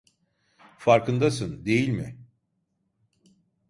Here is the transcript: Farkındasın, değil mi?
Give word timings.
Farkındasın, 0.77 1.65
değil 1.65 1.87
mi? 1.89 2.17